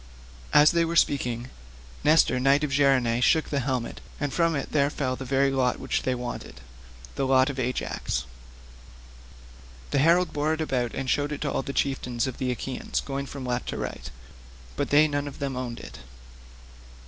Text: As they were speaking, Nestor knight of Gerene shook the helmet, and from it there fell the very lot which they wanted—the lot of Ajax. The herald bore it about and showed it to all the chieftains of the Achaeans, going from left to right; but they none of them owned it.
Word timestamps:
As 0.51 0.71
they 0.71 0.83
were 0.83 0.95
speaking, 0.95 1.51
Nestor 2.03 2.39
knight 2.39 2.63
of 2.63 2.71
Gerene 2.71 3.21
shook 3.21 3.49
the 3.49 3.59
helmet, 3.59 4.01
and 4.19 4.33
from 4.33 4.55
it 4.55 4.71
there 4.71 4.89
fell 4.89 5.15
the 5.15 5.25
very 5.25 5.51
lot 5.51 5.79
which 5.79 6.01
they 6.01 6.15
wanted—the 6.15 7.23
lot 7.23 7.51
of 7.51 7.59
Ajax. 7.59 8.25
The 9.91 9.99
herald 9.99 10.33
bore 10.33 10.53
it 10.55 10.61
about 10.61 10.95
and 10.95 11.07
showed 11.07 11.31
it 11.31 11.39
to 11.41 11.51
all 11.51 11.61
the 11.61 11.71
chieftains 11.71 12.25
of 12.25 12.39
the 12.39 12.49
Achaeans, 12.49 12.99
going 13.01 13.27
from 13.27 13.45
left 13.45 13.69
to 13.69 13.77
right; 13.77 14.09
but 14.75 14.89
they 14.89 15.07
none 15.07 15.27
of 15.27 15.37
them 15.37 15.55
owned 15.55 15.79
it. 15.79 15.99